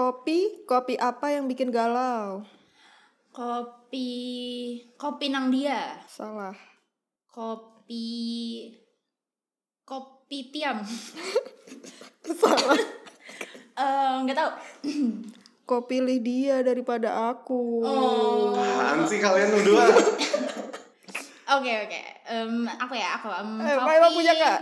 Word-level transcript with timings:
Kopi, 0.00 0.64
kopi 0.64 0.96
apa 0.96 1.28
yang 1.28 1.44
bikin 1.44 1.68
galau? 1.68 2.40
Kopi 3.36 4.08
kopi 4.96 5.28
nang 5.28 5.52
dia. 5.52 6.00
Salah. 6.08 6.56
Kopi 7.28 8.08
kopi 9.84 10.48
tiam. 10.48 10.80
Salah. 12.40 12.80
Eh, 13.80 14.14
nggak 14.24 14.36
tahu. 14.36 14.50
Kau 15.68 15.84
pilih 15.88 16.20
dia 16.20 16.60
daripada 16.60 17.32
aku. 17.32 17.80
Oh. 17.80 18.52
Apaan 18.56 19.04
sih 19.08 19.20
kalian 19.20 19.52
berdua? 19.52 19.84
Oke 21.60 21.72
oke. 21.88 22.00
Em, 22.28 22.68
aku 22.68 22.92
ya 22.92 23.16
aku. 23.20 23.28
Em, 23.32 23.48
Eh, 23.64 23.76
Maila 23.80 24.12
punya 24.12 24.32
nggak? 24.36 24.60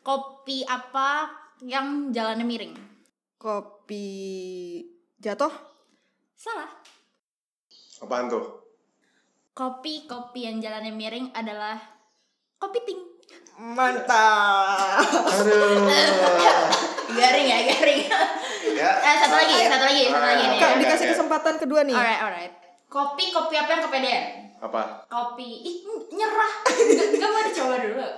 Kopi 0.00 0.64
apa 0.64 1.28
yang 1.64 2.08
jalannya 2.12 2.48
miring? 2.48 2.85
Kopi 3.46 4.82
jatuh? 5.22 5.54
Salah. 6.34 6.66
Apaan 8.02 8.26
tuh? 8.26 8.42
Kopi 9.54 10.02
kopi 10.02 10.50
yang 10.50 10.58
jalannya 10.58 10.90
miring 10.90 11.30
adalah 11.30 11.78
kopi 12.58 12.82
ting. 12.82 12.98
Mantap. 13.54 14.98
Aduh. 15.30 15.78
Garing 17.14 17.46
ya 17.46 17.58
garing. 17.70 18.02
ya. 18.74 18.90
eh 18.98 19.14
satu 19.14 19.38
lagi 19.38 19.56
satu 19.62 19.84
lagi 19.86 20.02
satu 20.10 20.26
lagi 20.26 20.44
nih. 20.50 20.58
Kak, 20.58 20.72
dikasih 20.82 21.06
kesempatan 21.14 21.54
kedua 21.62 21.86
nih. 21.86 21.94
Alright 21.94 22.18
alright. 22.18 22.52
Kopi 22.90 23.30
kopi 23.30 23.54
apa 23.54 23.70
yang 23.70 23.82
kepedean? 23.86 24.24
Apa? 24.58 25.06
kopi 25.06 25.46
ih 25.62 25.76
nyerah 26.10 26.52
Nggak- 26.66 27.10
nggak 27.14 27.30
mau 27.30 27.42
dicoba 27.46 27.76
dulu 27.78 28.08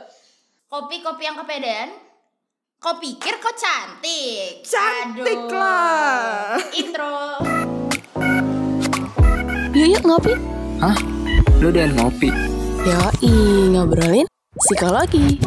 kopi 0.73 0.97
kopi 1.05 1.23
yang 1.29 1.37
kepedean 1.37 2.08
kau 2.79 2.95
pikir 3.03 3.43
kau 3.43 3.51
cantik 3.59 4.63
Cantik 4.63 5.51
Aduh. 5.51 5.51
lah. 5.51 6.55
intro 6.71 7.43
Yuk 9.75 9.99
yuk 9.99 10.03
ngopi. 10.07 10.35
Hah? 10.79 10.95
Lu 11.59 11.75
dan 11.75 11.91
ngopi? 11.99 12.31
Yoi, 12.87 13.35
ngobrolin 13.75 14.27
psikologi. 14.55 15.43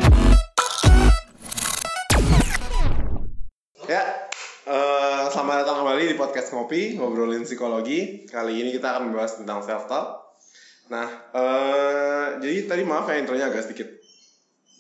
Ya, 3.88 4.04
eh, 4.68 5.24
selamat 5.32 5.64
datang 5.64 5.84
kembali 5.84 6.12
di 6.12 6.16
podcast 6.16 6.52
Ngopi, 6.52 7.00
ngobrolin 7.00 7.44
psikologi. 7.44 8.28
Kali 8.28 8.60
ini 8.60 8.76
kita 8.76 8.92
akan 8.96 9.12
membahas 9.12 9.40
tentang 9.40 9.64
self-talk. 9.64 10.20
Nah, 10.92 11.08
eh, 11.32 12.26
jadi 12.44 12.68
tadi 12.68 12.84
maaf 12.84 13.08
ya 13.08 13.20
intronya 13.20 13.52
agak 13.52 13.68
sedikit 13.68 14.01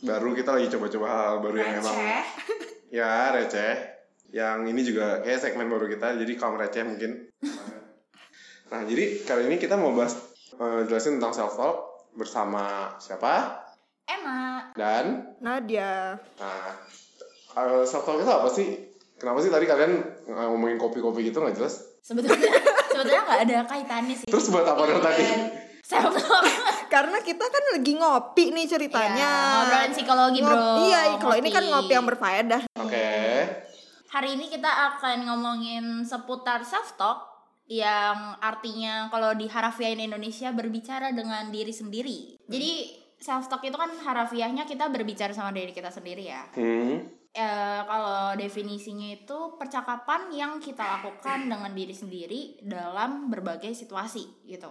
baru. 0.01 0.33
Kita 0.33 0.49
lagi 0.57 0.67
coba-coba 0.73 1.07
hal 1.09 1.35
baru 1.41 1.55
yang 1.61 1.71
emang 1.81 1.97
receh 1.97 2.25
ya 2.99 3.11
receh. 3.33 3.73
Yang 4.31 4.59
ini 4.71 4.81
juga 4.87 5.19
kayak 5.23 5.39
segmen 5.43 5.67
baru 5.67 5.91
kita, 5.91 6.15
jadi 6.15 6.33
kaum 6.39 6.55
receh 6.55 6.83
mungkin. 6.87 7.27
Nah, 8.71 8.81
jadi 8.87 9.27
kali 9.27 9.51
ini 9.51 9.59
kita 9.59 9.75
mau 9.75 9.91
bahas 9.91 10.15
eh, 10.55 10.87
jelasin 10.87 11.19
tentang 11.19 11.35
self-talk 11.35 12.07
bersama 12.15 12.95
siapa 13.03 13.59
enak 14.07 14.75
dan 14.75 15.35
Nadia. 15.43 16.15
Nah, 16.39 16.71
uh, 17.55 17.83
self-talk 17.83 18.23
itu 18.23 18.31
apa 18.31 18.49
sih? 18.51 18.67
Kenapa 19.19 19.43
sih 19.43 19.51
tadi 19.51 19.67
kalian 19.67 19.93
uh, 20.31 20.47
ngomongin 20.51 20.79
kopi-kopi 20.79 21.27
gitu 21.27 21.43
nggak 21.43 21.59
jelas? 21.59 21.91
sebetulnya 22.01 22.49
sebetulnya 22.89 23.21
nggak 23.29 23.41
ada 23.45 23.57
kaitannya 23.69 24.15
sih 24.17 24.27
Terus 24.27 24.49
buat 24.49 24.65
apa 24.65 24.81
dong 24.89 25.05
tadi? 25.05 25.23
Self 25.91 26.15
talk 26.15 26.43
Karena 26.93 27.19
kita 27.19 27.43
kan 27.43 27.63
lagi 27.71 27.93
ngopi 27.95 28.51
nih 28.51 28.67
ceritanya. 28.67 29.15
Iya, 29.15 29.33
ngobrolin 29.53 29.91
psikologi, 29.91 30.39
bro. 30.43 30.51
Ngop- 30.51 30.79
Iya, 30.83 30.99
kalau 31.19 31.35
ini 31.35 31.49
kan 31.49 31.63
Ngopi. 31.63 31.91
yang 31.91 32.05
berfaedah. 32.07 32.61
Oke. 32.77 33.07
hari 34.11 34.35
ini 34.35 34.51
kita 34.51 34.67
akan 34.67 35.23
ngomongin 35.23 36.03
seputar 36.03 36.67
self 36.67 36.99
talk 36.99 37.31
yang 37.63 38.35
artinya 38.43 39.07
kalau 39.07 39.31
di 39.31 39.47
harafiahin 39.47 40.03
Indonesia 40.03 40.51
berbicara 40.51 41.15
dengan 41.15 41.47
diri 41.47 41.71
sendiri. 41.71 42.35
Jadi 42.43 42.91
self 43.15 43.47
talk 43.47 43.63
itu 43.63 43.79
kan 43.79 43.87
harafiahnya 43.87 44.67
kita 44.67 44.91
berbicara 44.91 45.31
sama 45.31 45.55
diri 45.55 45.71
kita 45.71 45.87
sendiri 45.87 46.27
ya. 46.27 46.43
Hmm. 46.51 47.07
Eh, 47.31 47.81
kalau 47.87 48.35
definisinya 48.35 49.15
itu 49.15 49.55
percakapan 49.55 50.27
yang 50.35 50.59
kita 50.59 50.83
lakukan 50.83 51.47
dengan 51.47 51.71
diri 51.71 51.95
sendiri 51.95 52.59
dalam 52.59 53.31
berbagai 53.31 53.71
situasi 53.71 54.43
gitu. 54.43 54.67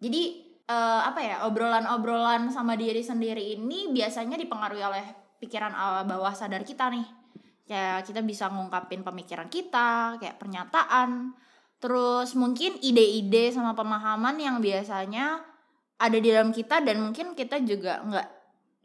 Jadi 0.00 0.47
eh, 0.68 1.00
apa 1.02 1.20
ya 1.24 1.36
obrolan-obrolan 1.48 2.52
sama 2.52 2.76
diri 2.76 3.00
sendiri 3.00 3.56
ini 3.56 3.88
biasanya 3.90 4.36
dipengaruhi 4.36 4.84
oleh 4.84 5.04
pikiran 5.40 5.72
awal 5.72 6.04
bawah 6.04 6.34
sadar 6.36 6.62
kita 6.62 6.92
nih. 6.92 7.06
Kayak 7.68 8.08
kita 8.08 8.20
bisa 8.24 8.48
ngungkapin 8.48 9.04
pemikiran 9.04 9.48
kita, 9.52 10.16
kayak 10.16 10.40
pernyataan, 10.40 11.36
terus 11.76 12.32
mungkin 12.32 12.80
ide-ide 12.80 13.52
sama 13.52 13.76
pemahaman 13.76 14.40
yang 14.40 14.56
biasanya 14.58 15.44
ada 16.00 16.16
di 16.16 16.28
dalam 16.32 16.48
kita 16.54 16.80
dan 16.80 17.02
mungkin 17.04 17.36
kita 17.36 17.60
juga 17.60 18.00
nggak 18.08 18.28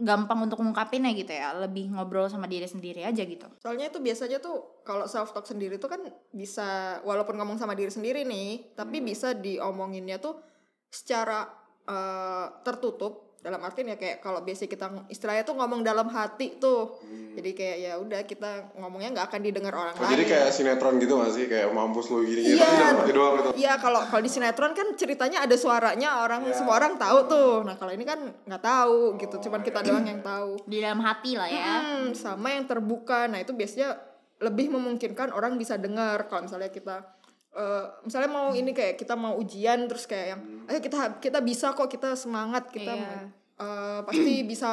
gampang 0.04 0.52
untuk 0.52 0.60
ngungkapinnya 0.60 1.16
gitu 1.16 1.32
ya. 1.32 1.56
Lebih 1.56 1.96
ngobrol 1.96 2.28
sama 2.28 2.44
diri 2.44 2.68
sendiri 2.68 3.08
aja 3.08 3.24
gitu. 3.24 3.48
Soalnya 3.64 3.88
itu 3.88 4.04
biasanya 4.04 4.44
tuh 4.44 4.84
kalau 4.84 5.08
self 5.08 5.32
talk 5.32 5.48
sendiri 5.48 5.80
tuh 5.80 5.88
kan 5.88 6.04
bisa 6.36 7.00
walaupun 7.08 7.40
ngomong 7.40 7.56
sama 7.56 7.80
diri 7.80 7.90
sendiri 7.90 8.28
nih, 8.28 8.76
tapi 8.76 9.00
bisa 9.00 9.32
diomonginnya 9.32 10.20
tuh 10.20 10.44
secara 10.92 11.63
eh, 11.86 12.46
tertutup 12.62 13.14
dalam 13.44 13.60
artian 13.60 13.92
ya 13.92 14.00
kayak 14.00 14.24
kalau 14.24 14.40
biasa 14.40 14.72
kita 14.72 14.88
istilahnya 15.12 15.44
tuh 15.44 15.60
ngomong 15.60 15.84
dalam 15.84 16.08
hati 16.08 16.56
tuh. 16.56 16.96
Jadi 17.36 17.52
kayak 17.52 17.78
ya 17.78 17.94
udah 18.00 18.24
kita 18.24 18.72
ngomongnya 18.80 19.12
nggak 19.12 19.28
akan 19.28 19.42
didengar 19.44 19.76
orang 19.76 19.92
Oh, 19.94 20.00
lain. 20.00 20.16
jadi 20.16 20.24
kayak 20.24 20.50
sinetron 20.56 20.96
gitu 20.96 21.20
gak 21.20 21.32
sih? 21.36 21.52
Kayak 21.52 21.76
mampus 21.76 22.08
lu 22.08 22.24
gini 22.24 22.40
gitu. 22.46 22.64
Iya. 22.64 22.96
Tapi 22.96 23.12
doang 23.12 23.34
gitu. 23.36 23.50
Iya 23.60 23.74
kalau 23.78 24.00
kalau 24.08 24.24
di 24.24 24.32
sinetron 24.32 24.72
kan 24.72 24.88
ceritanya 24.96 25.44
ada 25.44 25.60
suaranya 25.60 26.24
orang 26.24 26.48
Iya. 26.48 26.56
semua 26.56 26.80
orang 26.80 26.96
tahu 26.96 27.18
tuh. 27.28 27.54
Nah 27.68 27.76
kalau 27.76 27.92
ini 27.92 28.08
kan 28.08 28.20
nggak 28.48 28.64
tahu 28.64 29.20
gitu, 29.20 29.36
cuman 29.44 29.60
kita 29.60 29.80
doang 29.84 30.08
yang 30.08 30.24
tahu. 30.24 30.56
di 30.64 30.80
dalam 30.80 31.04
hati 31.04 31.36
lah 31.36 31.50
ya 31.50 31.76
Hmm, 31.84 32.16
sama 32.16 32.48
yang 32.50 32.64
terbuka. 32.64 33.28
Nah, 33.28 33.44
itu 33.44 33.52
biasanya 33.52 34.00
lebih 34.40 34.72
memungkinkan 34.72 35.32
orang 35.32 35.56
bisa 35.56 35.76
dengar 35.76 36.28
kalau 36.28 36.48
misalnya 36.48 36.68
kita 36.70 37.04
eh, 37.54 37.86
misalnya 38.02 38.28
mau 38.28 38.50
ini 38.52 38.72
kayak 38.72 38.96
kita 38.96 39.14
mau 39.14 39.34
ujian 39.36 39.86
terus 39.86 40.04
kayak 40.04 40.28
yang 40.30 40.42
ayo 40.66 40.80
kita 40.80 41.18
kita 41.18 41.40
bisa 41.40 41.72
kok 41.72 41.88
kita 41.88 42.14
semangat 42.14 42.68
kita 42.68 42.94
Iya. 42.94 43.30
eh, 43.56 44.00
pasti 44.02 44.34
bisa 44.44 44.72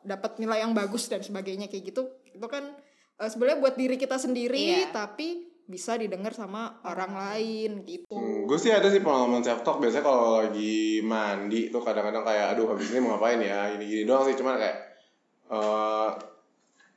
dapat 0.00 0.38
nilai 0.38 0.60
yang 0.60 0.72
bagus 0.72 1.06
dan 1.06 1.20
sebagainya 1.20 1.66
kayak 1.66 1.84
gitu. 1.86 2.02
Itu 2.30 2.46
kan 2.46 2.64
eh, 3.16 3.28
sebenarnya 3.28 3.60
buat 3.60 3.74
diri 3.74 3.96
kita 3.96 4.16
sendiri 4.16 4.82
Iya. 4.82 4.90
tapi 4.90 5.44
bisa 5.66 5.98
didengar 5.98 6.30
sama 6.30 6.78
orang 6.80 7.10
lain 7.12 7.82
gitu. 7.82 8.06
Hmm, 8.08 8.46
gue 8.46 8.54
sih 8.54 8.70
ada 8.70 8.86
sih 8.86 9.02
pengalaman 9.02 9.42
self 9.42 9.60
talk 9.60 9.82
biasanya 9.82 10.06
kalau 10.06 10.38
lagi 10.38 11.02
mandi 11.02 11.68
tuh 11.68 11.82
kadang-kadang 11.82 12.22
kayak 12.22 12.54
aduh 12.54 12.70
habis 12.70 12.86
ini 12.88 13.02
mau 13.02 13.18
ngapain 13.18 13.42
ya 13.42 13.74
gini-gini 13.74 14.06
doang 14.06 14.22
sih 14.24 14.38
cuman 14.38 14.56
kayak 14.56 14.76
eh 15.46 16.10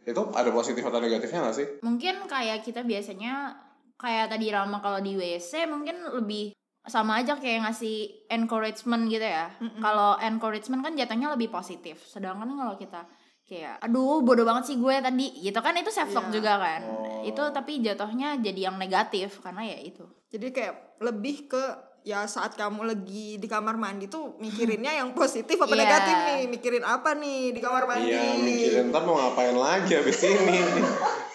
itu 0.06 0.22
ada 0.31 0.50
positif 0.50 0.81
atau 0.81 0.97
negatifnya 0.97 1.44
gak 1.44 1.57
sih? 1.57 1.68
mungkin 1.81 2.25
kayak 2.25 2.62
kita 2.62 2.81
biasanya 2.81 3.57
kayak 4.00 4.32
tadi 4.32 4.48
Rama 4.48 4.80
kalau 4.80 4.98
di 4.98 5.14
WC 5.14 5.68
mungkin 5.68 5.94
lebih 6.16 6.56
sama 6.82 7.20
aja 7.20 7.36
kayak 7.36 7.68
ngasih 7.68 7.98
encouragement 8.30 9.06
gitu 9.06 9.22
ya. 9.22 9.52
Kalau 9.78 10.16
encouragement 10.18 10.82
kan 10.82 10.96
jatuhnya 10.96 11.30
lebih 11.30 11.50
positif. 11.50 12.00
Sedangkan 12.02 12.48
kalau 12.50 12.74
kita 12.74 13.04
kayak 13.44 13.78
aduh 13.80 14.22
bodoh 14.22 14.42
banget 14.44 14.64
sih 14.66 14.78
gue 14.78 14.96
tadi 14.96 15.28
gitu 15.40 15.58
kan 15.58 15.74
itu 15.74 15.90
self 15.90 16.10
talk 16.10 16.28
Iya. 16.28 16.34
juga 16.34 16.54
kan. 16.58 16.82
Oh. 16.86 17.06
itu 17.20 17.44
tapi 17.52 17.84
jatuhnya 17.84 18.40
jadi 18.40 18.72
yang 18.72 18.78
negatif 18.78 19.38
karena 19.40 19.68
ya 19.68 19.78
itu. 19.84 20.08
Jadi 20.30 20.48
kayak 20.50 20.74
lebih 21.00 21.46
ke 21.48 21.64
ya 22.02 22.24
saat 22.26 22.56
kamu 22.56 22.88
lagi 22.88 23.36
di 23.36 23.46
kamar 23.46 23.76
mandi 23.76 24.08
tuh 24.08 24.40
mikirinnya 24.40 24.96
yang 24.96 25.12
positif 25.12 25.58
apa 25.58 25.68
Iya. 25.76 25.81
negatif 25.84 26.16
nih? 26.24 26.42
Mikirin 26.48 26.86
apa 26.88 27.10
nih 27.14 27.52
di 27.52 27.60
kamar 27.60 27.84
mandi? 27.86 28.08
Iya 28.08 28.24
mikirin 28.40 28.86
ntar 28.88 29.04
mau 29.04 29.20
ngapain 29.20 29.54
lagi 29.54 29.92
habis 29.94 30.24
ini? 30.24 30.58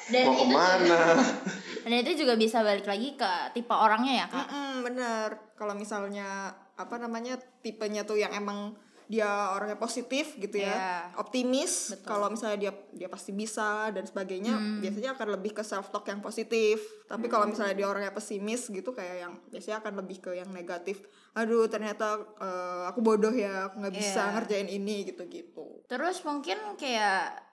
Dan 0.07 0.23
Mau 0.25 0.33
itu 0.33 0.41
ke 0.41 0.47
mana 0.49 0.99
dan 1.84 2.00
itu 2.00 2.12
juga 2.19 2.34
bisa 2.34 2.61
balik 2.61 2.84
lagi 2.84 3.12
ke 3.12 3.31
tipe 3.53 3.71
orangnya 3.71 4.25
ya 4.25 4.27
kak? 4.27 4.48
Mm-mm, 4.48 4.72
bener. 4.83 5.28
Kalau 5.54 5.72
misalnya 5.72 6.51
apa 6.75 6.97
namanya 6.97 7.36
tipenya 7.60 8.03
tuh 8.03 8.16
yang 8.16 8.33
emang 8.33 8.75
dia 9.04 9.28
orangnya 9.53 9.77
positif 9.77 10.33
gitu 10.41 10.57
ya 10.57 10.72
Iya. 10.72 11.21
optimis 11.21 11.92
kalau 12.03 12.33
misalnya 12.33 12.57
dia 12.57 12.72
dia 12.91 13.04
pasti 13.07 13.31
bisa 13.31 13.92
dan 13.92 14.01
sebagainya 14.03 14.57
biasanya 14.81 15.13
akan 15.13 15.28
lebih 15.36 15.53
ke 15.53 15.63
self 15.63 15.92
talk 15.92 16.09
yang 16.09 16.19
positif. 16.19 16.81
Tapi 17.04 17.28
kalau 17.28 17.45
misalnya 17.45 17.77
dia 17.77 17.84
orangnya 17.84 18.10
pesimis 18.10 18.65
gitu 18.66 18.91
kayak 18.91 19.16
yang 19.21 19.33
biasanya 19.53 19.84
akan 19.84 20.01
lebih 20.01 20.25
ke 20.25 20.31
yang 20.33 20.48
negatif. 20.51 21.04
Aduh 21.36 21.69
ternyata 21.69 22.16
eh, 22.41 22.83
aku 22.89 23.04
bodoh 23.04 23.31
ya 23.31 23.69
aku 23.69 23.84
nggak 23.84 23.92
bisa 23.92 24.22
Iya. 24.25 24.33
ngerjain 24.34 24.69
ini 24.72 25.04
gitu 25.04 25.28
gitu 25.28 25.84
Terus 25.84 26.25
mungkin 26.25 26.57
kayak 26.75 27.45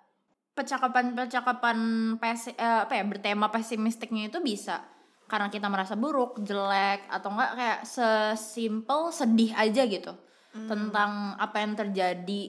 percakapan-percakapan 0.52 1.78
pesi, 2.20 2.52
eh, 2.56 2.82
apa 2.84 2.94
ya 3.00 3.04
bertema 3.08 3.48
pesimistiknya 3.50 4.28
itu 4.28 4.40
bisa. 4.44 4.84
Karena 5.32 5.48
kita 5.48 5.72
merasa 5.72 5.96
buruk, 5.96 6.44
jelek 6.44 7.08
atau 7.08 7.32
enggak 7.32 7.52
kayak 7.56 7.80
sesimpel 7.88 9.16
sedih 9.16 9.56
aja 9.56 9.88
gitu. 9.88 10.12
Tentang 10.52 11.40
apa 11.40 11.64
yang 11.64 11.80
terjadi 11.80 12.44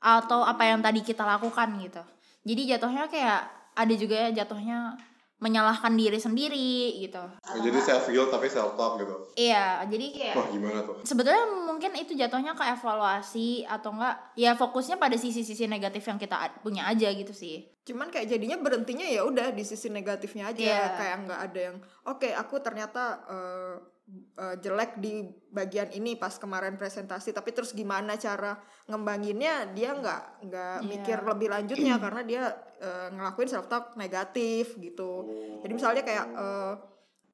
atau 0.00 0.40
apa 0.40 0.64
yang 0.64 0.80
tadi 0.80 1.04
kita 1.04 1.22
lakukan 1.28 1.76
gitu. 1.84 2.00
Jadi 2.42 2.62
jatuhnya 2.72 3.06
kayak 3.12 3.40
ada 3.76 3.94
juga 3.94 4.16
ya 4.28 4.42
jatuhnya 4.42 4.96
menyalahkan 5.42 5.90
diri 5.92 6.16
sendiri 6.16 6.70
gitu 7.00 7.18
Oh, 7.42 7.58
jadi 7.58 7.74
self 7.76 8.06
guilt 8.06 8.30
tapi 8.30 8.46
self 8.46 8.72
talk 8.72 8.96
gitu. 8.96 9.12
iya 9.34 9.82
jadi 9.84 10.06
kayak 10.08 10.34
Wah 10.34 10.46
gimana 10.48 10.78
tuh? 10.80 11.02
sebetulnya 11.02 11.42
mungkin 11.66 11.92
itu 11.94 12.14
jatuhnya 12.14 12.54
ke 12.54 12.64
evaluasi 12.64 13.66
atau 13.66 13.90
enggak 13.90 14.16
ya 14.34 14.54
fokusnya 14.54 14.96
pada 14.96 15.14
sisi-sisi 15.14 15.66
negatif 15.66 16.00
yang 16.04 16.16
kita 16.16 16.38
punya 16.60 16.86
aja 16.86 17.10
gitu 17.10 17.32
sih 17.32 17.66
cuman 17.82 18.08
kayak 18.08 18.30
jadinya 18.30 18.54
berhentinya 18.56 19.02
ya 19.02 19.22
udah 19.22 19.50
di 19.50 19.60
sisi 19.60 19.90
negatifnya 19.90 20.48
aja 20.48 20.62
Iya. 20.62 20.82
kayak 20.94 21.16
nggak 21.26 21.40
ada 21.42 21.60
yang 21.60 21.76
oke 22.04 22.28
aku 22.30 22.54
ternyata 22.58 23.02
eh, 23.26 23.74
eh, 24.10 24.56
jelek 24.58 24.98
di 24.98 25.22
bagian 25.48 25.88
ini 25.92 26.16
pas 26.16 26.34
kemarin 26.36 26.74
presentasi 26.74 27.30
tapi 27.30 27.52
terus 27.52 27.72
gimana 27.72 28.16
cara 28.16 28.58
ngembanginnya 28.86 29.70
dia 29.72 29.94
nggak 29.94 30.22
nggak 30.48 30.76
Iya. 30.82 30.88
mikir 30.88 31.18
lebih 31.22 31.48
lanjutnya 31.48 31.94
karena 32.04 32.22
dia 32.22 32.42
eh, 32.78 33.08
ngelakuin 33.12 33.48
self 33.48 33.66
talk 33.68 33.94
negatif 33.94 34.74
gitu 34.76 35.26
jadi 35.62 35.72
misalnya 35.72 36.02
kayak 36.02 36.26
eh, 36.28 36.74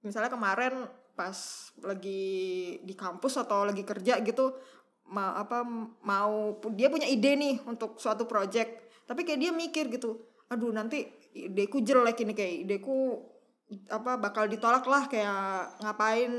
misalnya 0.05 0.31
kemarin 0.31 0.75
pas 1.13 1.35
lagi 1.83 2.23
di 2.79 2.95
kampus 2.95 3.43
atau 3.43 3.67
lagi 3.67 3.83
kerja 3.83 4.23
gitu 4.23 4.55
ma 5.09 5.35
apa 5.35 5.65
mau 6.05 6.61
dia 6.77 6.87
punya 6.87 7.09
ide 7.09 7.35
nih 7.35 7.57
untuk 7.67 7.99
suatu 7.99 8.29
project 8.29 8.71
tapi 9.09 9.25
kayak 9.25 9.41
dia 9.41 9.51
mikir 9.51 9.89
gitu 9.89 10.21
aduh 10.47 10.71
nanti 10.71 11.03
ideku 11.35 11.81
jelek 11.81 12.23
ini 12.23 12.33
kayak 12.37 12.55
ideku 12.69 13.19
apa 13.89 14.17
bakal 14.17 14.49
ditolak 14.49 14.85
lah 14.85 15.05
kayak 15.07 15.77
ngapain 15.81 16.33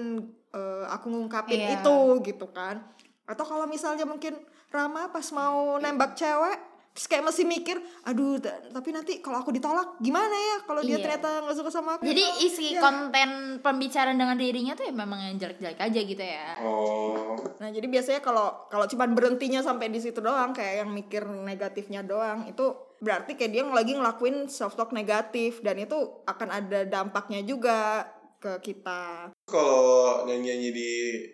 eh, 0.49 0.85
aku 0.89 1.05
ngungkapin 1.07 1.59
Iya. 1.59 1.81
itu 1.81 1.97
gitu 2.25 2.49
kan 2.49 2.81
atau 3.29 3.45
kalau 3.45 3.69
misalnya 3.69 4.05
mungkin 4.05 4.33
Rama 4.69 5.09
pas 5.09 5.25
mau 5.29 5.77
nembak 5.77 6.13
cewek 6.13 6.57
terus 6.99 7.07
kayak 7.07 7.23
masih 7.23 7.47
mikir 7.47 7.79
aduh 8.03 8.43
ta- 8.43 8.59
tapi 8.59 8.91
nanti 8.91 9.23
kalau 9.23 9.39
aku 9.39 9.55
ditolak 9.55 9.95
gimana 9.97 10.35
ya 10.35 10.57
kalau 10.67 10.83
dia 10.83 10.99
Iya. 10.99 11.03
ternyata 11.07 11.47
nggak 11.47 11.55
suka 11.55 11.71
sama 11.71 11.95
aku 11.95 12.03
jadi 12.03 12.23
isi 12.43 12.75
Ya. 12.75 12.83
konten 12.83 13.29
pembicaraan 13.63 14.19
dengan 14.19 14.35
dirinya 14.35 14.75
tuh 14.75 14.83
ya 14.83 14.91
memang 14.91 15.15
yang 15.23 15.39
jelek-jelek 15.39 15.79
aja 15.79 15.95
gitu 16.03 16.19
ya 16.19 16.59
Oh, 16.59 17.39
Nah, 17.55 17.71
jadi 17.71 17.87
biasanya 17.87 18.19
kalau 18.19 18.67
kalau 18.67 18.83
cuman 18.85 19.15
berhentinya 19.15 19.63
sampai 19.63 19.87
di 19.87 19.97
situ 19.97 20.19
doang 20.19 20.51
kayak 20.51 20.83
yang 20.83 20.91
mikir 20.91 21.23
negatifnya 21.23 22.03
doang 22.03 22.43
itu 22.45 22.67
berarti 22.99 23.31
kayak 23.33 23.51
dia 23.53 23.63
lagi 23.63 23.95
ngelakuin 23.95 24.47
self 24.47 24.75
talk 24.75 24.91
negatif 24.91 25.59
dan 25.59 25.79
itu 25.79 25.95
akan 26.25 26.51
ada 26.51 26.83
dampaknya 26.83 27.39
juga 27.41 28.03
ke 28.37 28.59
kita. 28.61 29.31
kalau 29.43 30.23
nyanyi-nyanyi 30.23 30.69
di 30.69 30.91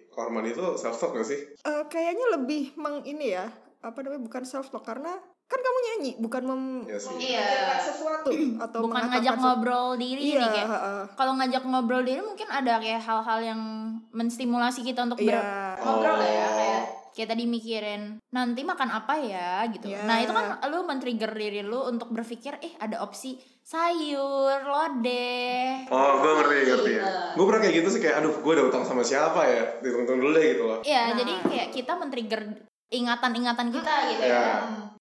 kamar 0.10 0.30
mandi 0.32 0.50
itu 0.52 0.66
self 0.76 0.94
talk 0.96 1.14
gak 1.14 1.22
sih? 1.24 1.38
Eh, 1.56 1.84
kayaknya 1.86 2.34
lebih 2.34 2.74
meng 2.76 3.02
ini 3.04 3.30
ya, 3.32 3.46
apa 3.80 3.98
namanya 4.00 4.22
bukan 4.24 4.44
self 4.44 4.70
talk 4.70 4.82
karena 4.84 5.14
kan 5.46 5.60
kamu 5.60 5.80
nyanyi 5.80 6.12
bukan 6.18 6.42
mem 6.44 6.62
Iya 6.84 6.98
sih. 6.98 7.16
Iya. 7.22 7.46
sesuatu 7.80 8.30
atau 8.58 8.80
bukan 8.82 9.04
ngajak 9.08 9.36
ngobrol 9.36 9.94
diri 9.96 10.22
Iya, 10.28 10.40
nih 10.40 10.50
kayak 10.52 10.70
heeh. 10.70 11.02
kalau 11.14 11.34
ngajak 11.36 11.64
ngobrol 11.64 12.02
diri 12.02 12.20
mungkin 12.20 12.48
ada 12.48 12.78
kayak 12.78 13.00
hal-hal 13.00 13.40
yang 13.44 13.62
menstimulasi 14.10 14.82
kita 14.82 15.04
untuk 15.04 15.20
ber- 15.20 15.38
Iya. 15.38 15.78
ngobrol 15.80 16.16
lah 16.16 16.26
ya 16.28 16.42
Oh. 16.42 16.54
kayak 16.56 16.82
kayak 17.12 17.30
tadi 17.30 17.44
mikirin 17.46 18.02
nanti 18.28 18.62
makan 18.62 18.90
apa 18.92 19.16
ya 19.16 19.64
gitu. 19.70 19.88
Iya. 19.88 20.04
Nah, 20.04 20.20
itu 20.20 20.30
kan 20.30 20.46
lu 20.66 20.84
men-trigger 20.84 21.32
diri 21.32 21.62
lu 21.62 21.80
untuk 21.86 22.12
berpikir 22.12 22.60
eh 22.60 22.76
ada 22.76 23.00
opsi 23.00 23.40
sayur, 23.62 24.60
lodeh. 24.62 25.88
Oh, 25.88 26.12
gue 26.20 26.32
ngerti, 26.36 26.58
ngerti 26.68 26.92
ya. 26.94 27.04
Gue 27.32 27.46
pernah 27.46 27.62
kayak 27.62 27.76
gitu 27.78 27.88
sih, 27.90 28.00
kayak 28.00 28.20
aduh 28.20 28.36
gue 28.36 28.52
ada 28.52 28.64
utang 28.66 28.84
sama 28.84 29.00
siapa 29.00 29.42
ya? 29.44 29.64
Dihitung-hitung 29.80 30.20
dulu 30.20 30.32
deh 30.34 30.46
gitu 30.50 30.64
loh. 30.66 30.80
Iya, 30.82 31.02
Nah. 31.06 31.16
jadi 31.16 31.34
kayak 31.46 31.68
kita 31.72 31.92
men-trigger 31.94 32.42
ingatan-ingatan 32.90 33.68
kita 33.70 33.94
gitu 34.10 34.24
Ya. 34.24 34.36
ya. 34.36 34.56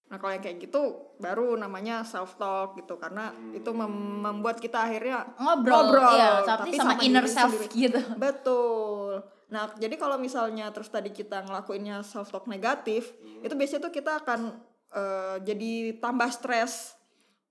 Nah 0.04 0.20
kalau 0.20 0.36
yang 0.36 0.44
kayak 0.44 0.60
gitu 0.60 0.82
baru 1.16 1.56
namanya 1.56 2.04
self 2.04 2.36
talk 2.36 2.76
gitu 2.76 3.00
karena 3.00 3.32
itu 3.56 3.70
mem- 3.72 4.20
membuat 4.20 4.60
kita 4.60 4.84
akhirnya 4.84 5.32
Ngobrol, 5.40 5.74
Ngobrol, 5.90 6.12
iya, 6.12 6.30
tapi, 6.44 6.76
tapi 6.76 6.76
sama, 6.76 6.92
sama 6.94 7.02
inner 7.02 7.26
self 7.26 7.52
sendiri. 7.56 7.72
gitu. 7.72 8.00
Betul. 8.24 9.24
Nah, 9.48 9.70
jadi 9.78 9.94
kalau 9.96 10.20
misalnya 10.20 10.68
terus 10.74 10.92
tadi 10.92 11.08
kita 11.14 11.44
ngelakuinnya 11.46 12.04
self 12.04 12.28
talk 12.28 12.44
negatif, 12.46 13.14
itu 13.40 13.54
biasanya 13.54 13.86
tuh 13.88 13.94
kita 13.94 14.12
akan 14.20 14.40
eh, 14.92 15.36
jadi 15.42 15.72
tambah 15.98 16.28
stres. 16.30 16.96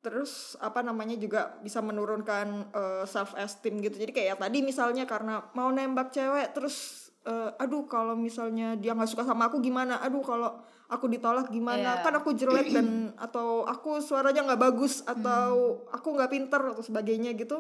Terus 0.04 0.60
apa 0.60 0.84
namanya 0.84 1.16
juga 1.16 1.56
bisa 1.64 1.80
menurunkan 1.80 2.76
self 3.08 3.40
esteem 3.40 3.80
gitu. 3.80 3.96
Jadi 4.04 4.12
kayak 4.12 4.36
tadi 4.36 4.60
misalnya 4.60 5.08
karena 5.08 5.48
mau 5.56 5.72
nembak 5.72 6.12
cewek 6.12 6.52
terus 6.52 7.08
eh, 7.24 7.56
aduh 7.56 7.88
kalau 7.88 8.12
misalnya 8.12 8.76
dia 8.76 8.92
nggak 8.92 9.08
suka 9.08 9.24
sama 9.24 9.48
aku 9.48 9.64
gimana? 9.64 10.04
Aduh 10.04 10.20
kalau 10.20 10.60
aku 10.94 11.10
ditolak 11.10 11.50
gimana? 11.50 12.00
Iya. 12.00 12.04
Kan 12.06 12.14
aku 12.16 12.38
jelek 12.38 12.70
dan 12.70 12.88
atau 13.26 13.66
aku 13.66 14.00
suaranya 14.00 14.46
nggak 14.46 14.62
bagus 14.62 15.02
atau 15.04 15.82
aku 15.90 16.08
nggak 16.14 16.32
pinter 16.32 16.62
atau 16.74 16.84
sebagainya 16.86 17.34
gitu. 17.34 17.58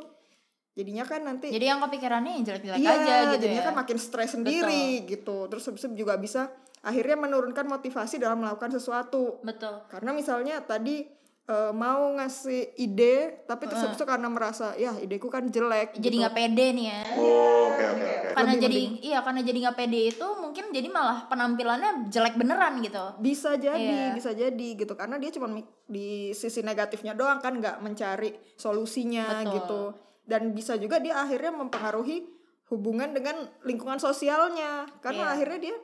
Jadinya 0.74 1.06
kan 1.06 1.21
nanti 1.21 1.53
Jadi 1.53 1.65
yang 1.69 1.81
kepikirannya 1.85 2.31
yang 2.41 2.45
jelek-jelek 2.50 2.80
Iya, 2.81 2.91
aja 2.97 3.13
gitu 3.30 3.45
jadinya 3.45 3.62
ya. 3.62 3.68
kan 3.69 3.75
makin 3.77 3.97
stres 4.01 4.33
sendiri 4.33 5.06
gitu. 5.06 5.45
Terus 5.45 5.63
habis 5.69 5.85
itu 5.85 5.94
juga 5.94 6.18
bisa 6.18 6.50
akhirnya 6.81 7.13
menurunkan 7.15 7.65
motivasi 7.69 8.18
dalam 8.18 8.41
melakukan 8.41 8.74
sesuatu. 8.74 9.38
Betul. 9.45 9.86
Karena 9.89 10.12
misalnya 10.18 10.65
tadi 10.65 11.06
eh, 11.44 11.72
mau 11.75 12.07
ngasih 12.16 12.80
ide, 12.80 13.44
tapi 13.44 13.68
terus 13.68 13.84
habis 13.84 14.00
itu 14.00 14.07
karena 14.07 14.31
merasa 14.31 14.72
ya 14.74 14.95
ideku 14.95 15.28
kan 15.28 15.44
jelek. 15.48 16.00
Jadi 16.00 16.16
gitu. 16.16 16.22
nggak 16.24 16.36
pede 16.36 16.66
nih 16.72 16.86
ya. 16.88 17.01
Oh, 17.19 17.68
oke 17.68 17.84
oke 17.84 18.04
oke. 18.07 18.30
Karena 18.34 18.51
Lebih 18.56 18.63
jadi 18.63 18.81
iya 19.04 19.19
karena 19.19 19.42
jadi 19.44 19.57
nggak 19.68 19.78
pede 19.78 20.00
itu 20.10 20.28
mungkin 20.40 20.66
jadi 20.72 20.88
malah 20.88 21.28
penampilannya 21.28 21.92
jelek 22.07 22.36
beneran 22.40 22.80
gitu. 22.80 23.06
bisa 23.19 23.60
jadi, 23.60 24.12
Iya. 24.12 24.16
bisa 24.16 24.31
jadi 24.31 24.68
gitu. 24.80 24.94
Karena 24.95 25.19
dia 25.19 25.31
cuma 25.36 25.51
di 25.84 26.31
sisi 26.31 26.63
negatifnya 26.63 27.12
doang 27.12 27.44
kan 27.44 27.60
nggak 27.60 27.84
mencari 27.84 28.31
solusinya 28.56 29.44
Betul. 29.44 29.54
gitu. 29.60 29.81
Dan 30.24 30.56
bisa 30.56 30.80
juga 30.80 31.04
dia 31.04 31.19
akhirnya 31.19 31.51
mempengaruhi 31.51 32.24
hubungan 32.72 33.12
dengan 33.12 33.36
lingkungan 33.68 34.00
sosialnya. 34.00 34.88
Karena 35.04 35.28
Iya. 35.28 35.34
akhirnya 35.36 35.60
dia 35.60 35.75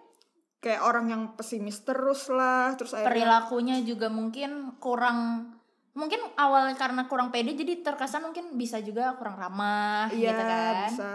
kayak 0.60 0.82
orang 0.82 1.06
yang 1.08 1.24
pesimis 1.34 1.82
terus 1.82 2.28
lah, 2.28 2.76
terus 2.76 2.92
akhirnya 2.92 3.10
Perilakunya 3.10 3.76
juga 3.82 4.08
mungkin 4.08 4.52
kurang 4.78 5.52
mungkin 5.92 6.20
awal 6.36 6.72
karena 6.74 7.06
kurang 7.06 7.28
pede 7.28 7.52
jadi 7.54 7.82
terkesan 7.82 8.24
mungkin 8.24 8.54
bisa 8.54 8.80
juga 8.80 9.16
kurang 9.16 9.36
ramah 9.36 10.08
Iya 10.10 10.32
gitu 10.32 10.44
kan. 10.46 10.76
bisa 10.86 11.12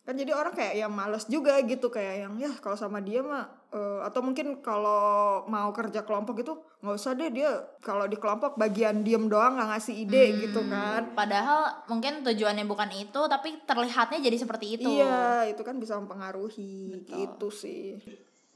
kan 0.00 0.14
jadi 0.14 0.32
orang 0.32 0.50
kayak 0.50 0.74
yang 0.76 0.90
males 0.90 1.24
juga 1.24 1.54
gitu 1.62 1.86
kayak 1.86 2.14
yang 2.18 2.34
ya 2.34 2.50
kalau 2.58 2.74
sama 2.74 2.98
dia 2.98 3.22
mah 3.22 3.46
eh, 3.70 4.00
atau 4.02 4.20
mungkin 4.20 4.58
kalau 4.58 5.00
mau 5.46 5.70
kerja 5.70 6.02
kelompok 6.02 6.34
gitu 6.36 6.52
nggak 6.80 6.96
usah 6.96 7.14
deh 7.14 7.30
dia 7.30 7.52
kalau 7.78 8.04
di 8.04 8.16
kelompok 8.16 8.56
bagian 8.56 9.00
diem 9.00 9.24
doang 9.24 9.54
nggak 9.54 9.70
ngasih 9.70 9.94
ide 10.00 10.24
Hmm. 10.26 10.38
gitu 10.42 10.60
kan 10.66 11.02
Padahal 11.14 11.60
mungkin 11.86 12.20
tujuannya 12.20 12.66
bukan 12.66 12.90
itu 12.90 13.20
tapi 13.24 13.62
terlihatnya 13.62 14.18
jadi 14.18 14.36
seperti 14.36 14.66
itu. 14.74 14.88
iya 14.90 15.46
itu 15.46 15.60
kan 15.60 15.76
bisa 15.76 15.94
mempengaruhi 15.96 16.98
Betul. 16.98 17.14
gitu 17.16 17.48
sih 17.54 17.84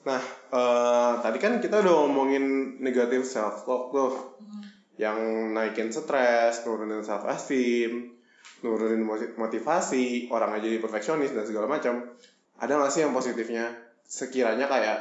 Nah, 0.04 0.20
eh, 0.52 1.12
tadi 1.25 1.38
kan 1.40 1.56
kita 1.64 1.80
udah 1.80 1.92
ngomongin 2.04 2.76
negatif 2.84 3.25
self 3.25 3.64
talk 3.64 3.92
tuh. 3.92 4.12
Yang 5.00 5.18
naikin 5.56 5.90
stres, 5.90 6.62
nurunin 6.68 7.02
self 7.02 7.25
esteem, 7.26 8.14
nurunin 8.62 9.02
motivasi, 9.34 10.28
orang 10.30 10.54
aja 10.54 10.68
jadi 10.68 10.78
perfeksionis 10.78 11.32
dan 11.32 11.49
segala 11.49 11.66
macam. 11.66 12.14
Ada 12.61 12.78
gak 12.78 12.92
sih 12.92 13.00
yang 13.02 13.16
positifnya? 13.16 13.75
Sekiranya 14.04 14.68
kayak 14.70 14.99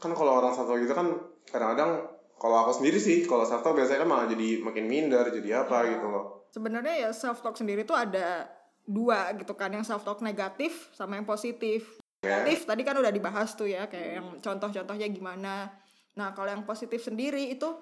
kan 0.00 0.16
kalau 0.16 0.40
orang 0.40 0.56
self 0.56 0.66
talk 0.66 0.80
gitu 0.80 0.94
kan 0.96 1.12
kadang-kadang 1.52 2.06
kalau 2.38 2.56
aku 2.64 2.80
sendiri 2.80 2.98
sih 3.02 3.26
kalau 3.26 3.44
self 3.44 3.66
talk 3.66 3.74
biasanya 3.76 4.06
kan 4.06 4.08
malah 4.08 4.26
jadi 4.30 4.62
makin 4.62 4.84
minder, 4.88 5.26
jadi 5.28 5.66
apa 5.66 5.84
gitu 5.90 6.06
loh. 6.08 6.48
sebenarnya 6.48 6.94
ya 6.96 7.10
self 7.12 7.44
talk 7.44 7.60
sendiri 7.60 7.84
tuh 7.84 7.92
ada 7.92 8.48
dua 8.88 9.36
gitu 9.36 9.52
kan 9.52 9.68
yang 9.68 9.84
self 9.84 10.00
talk 10.00 10.24
negatif 10.24 10.88
sama 10.96 11.20
yang 11.20 11.28
positif. 11.28 12.00
Negatif 12.28 12.68
tadi 12.68 12.82
kan 12.84 12.94
udah 13.00 13.12
dibahas 13.12 13.56
tuh 13.56 13.72
ya 13.72 13.88
kayak 13.88 14.10
yang 14.20 14.26
contoh-contohnya 14.44 15.08
gimana. 15.08 15.72
Nah 16.20 16.28
kalau 16.36 16.52
yang 16.52 16.68
positif 16.68 17.00
sendiri 17.00 17.48
itu 17.48 17.72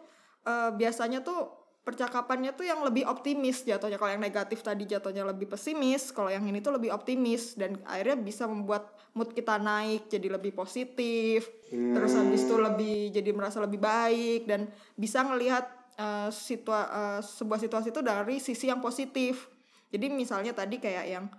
eh, 0.47 0.71
biasanya 0.71 1.27
tuh 1.27 1.67
percakapannya 1.87 2.51
tuh 2.59 2.67
yang 2.67 2.83
lebih 2.83 3.07
optimis 3.07 3.63
jatuhnya. 3.63 3.95
Kalau 3.95 4.11
yang 4.11 4.23
negatif 4.23 4.59
tadi 4.63 4.91
jatuhnya 4.91 5.23
lebih 5.23 5.47
pesimis 5.47 6.11
kalau 6.11 6.31
yang 6.31 6.43
ini 6.43 6.59
tuh 6.59 6.75
lebih 6.75 6.91
optimis. 6.91 7.55
Dan 7.55 7.79
akhirnya 7.87 8.19
bisa 8.19 8.51
membuat 8.51 8.91
mood 9.15 9.31
kita 9.31 9.59
naik 9.63 10.11
jadi 10.11 10.35
lebih 10.35 10.51
positif. 10.55 11.47
Terus 11.71 12.13
habis 12.19 12.43
itu 12.43 12.59
lebih 12.59 13.15
jadi 13.15 13.31
merasa 13.31 13.63
lebih 13.63 13.79
baik. 13.79 14.51
Dan 14.51 14.67
bisa 14.99 15.23
ngelihat 15.23 15.65
eh, 15.95 16.29
situa 16.35 16.81
eh, 16.91 17.21
sebuah 17.23 17.63
situasi 17.63 17.95
itu 17.95 18.03
dari 18.03 18.43
sisi 18.43 18.67
yang 18.67 18.83
positif. 18.83 19.47
Jadi 19.95 20.11
misalnya 20.11 20.51
tadi 20.51 20.83
kayak 20.83 21.07
yang 21.07 21.31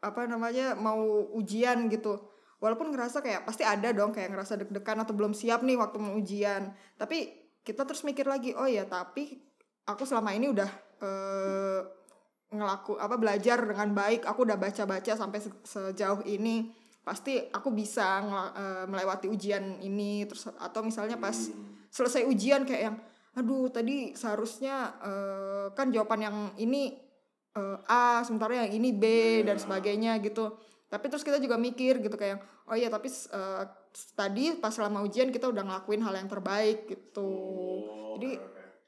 apa 0.00 0.28
namanya 0.28 0.76
mau 0.76 1.00
ujian 1.36 1.88
gitu. 1.88 2.20
Walaupun 2.56 2.88
ngerasa 2.88 3.20
kayak 3.20 3.44
pasti 3.44 3.62
ada 3.68 3.92
dong 3.92 4.16
kayak 4.16 4.32
ngerasa 4.32 4.56
deg-degan 4.56 5.04
atau 5.04 5.12
belum 5.12 5.36
siap 5.36 5.60
nih 5.60 5.76
waktu 5.76 5.96
mau 6.00 6.16
ujian. 6.16 6.72
Tapi 6.96 7.32
kita 7.60 7.84
terus 7.84 8.06
mikir 8.06 8.24
lagi 8.24 8.54
oh 8.54 8.64
ya 8.64 8.86
tapi 8.86 9.42
aku 9.84 10.06
selama 10.06 10.32
ini 10.32 10.48
udah 10.48 10.70
eh, 11.02 11.80
ngelaku 12.52 12.96
apa 12.96 13.16
belajar 13.20 13.60
dengan 13.60 13.92
baik. 13.92 14.24
Aku 14.24 14.48
udah 14.48 14.56
baca-baca 14.56 15.12
sampai 15.12 15.40
se- 15.44 15.62
sejauh 15.68 16.24
ini. 16.24 16.72
Pasti 17.04 17.38
aku 17.38 17.68
bisa 17.70 18.24
eh, 18.56 18.84
melewati 18.88 19.28
ujian 19.28 19.78
ini. 19.84 20.24
Terus 20.24 20.48
atau 20.56 20.80
misalnya 20.80 21.20
pas 21.20 21.36
selesai 21.92 22.24
ujian 22.24 22.64
kayak 22.64 22.82
yang 22.92 22.96
aduh 23.36 23.68
tadi 23.68 24.16
seharusnya 24.16 24.96
eh, 25.04 25.66
kan 25.76 25.92
jawaban 25.92 26.24
yang 26.24 26.36
ini 26.56 27.05
eh, 27.56 27.78
A 27.88 28.20
sementara 28.22 28.62
yang 28.64 28.70
ini 28.70 28.92
B 28.92 29.04
dan 29.42 29.56
sebagainya 29.56 30.20
gitu. 30.20 30.54
Tapi 30.86 31.10
terus 31.10 31.26
kita 31.26 31.42
juga 31.42 31.58
mikir 31.58 31.98
gitu 31.98 32.14
kayak 32.14 32.38
oh 32.70 32.76
iya 32.78 32.92
tapi 32.92 33.10
eh, 33.10 33.62
tadi 34.14 34.54
pas 34.60 34.70
selama 34.70 35.02
ujian 35.02 35.32
kita 35.32 35.50
udah 35.50 35.64
ngelakuin 35.66 36.04
hal 36.04 36.14
yang 36.14 36.30
terbaik 36.30 36.86
gitu. 36.86 37.32
Jadi 38.16 38.38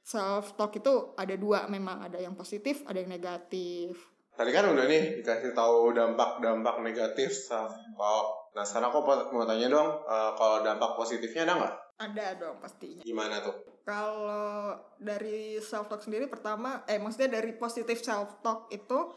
self 0.05 0.57
talk 0.57 0.73
itu 0.79 1.13
ada 1.19 1.35
dua 1.37 1.69
memang 1.69 2.07
ada 2.09 2.23
yang 2.23 2.39
positif 2.39 2.87
ada 2.87 3.03
yang 3.03 3.11
negatif. 3.11 3.99
Tadi 4.39 4.51
kan 4.55 4.71
udah 4.71 4.87
nih 4.87 5.19
dikasih 5.19 5.51
tahu 5.51 5.99
dampak-dampak 5.99 6.79
negatif 6.87 7.35
self 7.35 7.75
talk. 7.99 8.38
Nah 8.59 8.67
sekarang 8.67 8.91
aku 8.91 9.07
mau 9.31 9.47
tanya 9.47 9.71
dong, 9.71 10.03
eh, 10.03 10.31
kalau 10.35 10.67
dampak 10.67 10.99
positifnya 10.99 11.47
ada 11.47 11.55
nggak? 11.63 11.75
ada 11.99 12.27
dong 12.39 12.63
pastinya 12.63 13.03
Gimana 13.03 13.43
tuh? 13.43 13.83
Kalau 13.83 14.71
dari 15.03 15.59
self 15.59 15.91
talk 15.91 16.03
sendiri 16.07 16.31
pertama 16.31 16.87
eh 16.87 17.03
maksudnya 17.03 17.39
dari 17.39 17.55
positif 17.59 17.99
self 17.99 18.39
talk 18.39 18.71
itu 18.71 19.11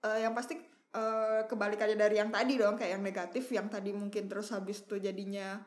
eh, 0.00 0.24
yang 0.24 0.32
pasti 0.32 0.56
eh, 0.96 1.40
kebalikannya 1.44 1.96
dari 1.96 2.16
yang 2.16 2.32
tadi 2.32 2.56
dong 2.56 2.80
kayak 2.80 2.96
yang 2.96 3.04
negatif 3.04 3.44
yang 3.52 3.68
tadi 3.68 3.92
mungkin 3.92 4.32
terus 4.32 4.48
habis 4.52 4.80
itu 4.80 4.96
jadinya 4.96 5.60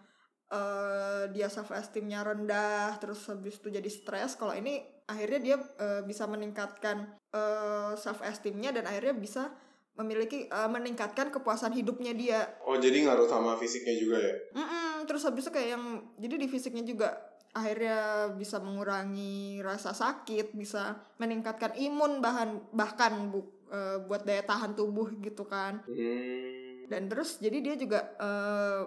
eh 0.46 1.26
dia 1.34 1.50
self 1.50 1.74
esteemnya 1.74 2.22
rendah 2.22 2.98
terus 3.02 3.26
habis 3.30 3.58
itu 3.58 3.74
jadi 3.74 3.90
stres 3.90 4.38
kalau 4.38 4.54
ini 4.54 4.82
akhirnya 5.06 5.40
dia 5.42 5.58
eh, 5.58 6.02
bisa 6.06 6.26
meningkatkan 6.26 7.14
eh, 7.34 7.94
self 7.98 8.26
esteemnya 8.26 8.74
dan 8.74 8.90
akhirnya 8.90 9.14
bisa 9.18 9.54
memiliki 9.96 10.52
eh, 10.52 10.70
meningkatkan 10.70 11.32
kepuasan 11.32 11.72
hidupnya 11.72 12.12
dia 12.12 12.40
Oh 12.68 12.76
jadi 12.76 13.08
ngaruh 13.08 13.28
sama 13.32 13.56
fisiknya 13.56 13.96
juga 13.96 14.18
ya? 14.20 14.36
Mm-mm, 14.56 15.08
terus 15.08 15.24
habis 15.24 15.48
itu 15.48 15.52
kayak 15.56 15.70
yang 15.80 15.86
jadi 16.20 16.36
di 16.36 16.48
fisiknya 16.52 16.84
juga 16.84 17.10
akhirnya 17.56 18.36
bisa 18.36 18.60
mengurangi 18.60 19.64
rasa 19.64 19.96
sakit, 19.96 20.52
bisa 20.52 21.00
meningkatkan 21.16 21.72
imun 21.80 22.20
bahan 22.20 22.76
bahkan 22.76 23.32
bu, 23.32 23.48
eh, 23.72 24.04
buat 24.04 24.28
daya 24.28 24.44
tahan 24.44 24.76
tubuh 24.76 25.08
gitu 25.24 25.48
kan. 25.48 25.80
Hmm. 25.88 26.92
Dan 26.92 27.08
terus 27.08 27.40
jadi 27.40 27.64
dia 27.64 27.76
juga 27.80 28.12
eh, 28.20 28.82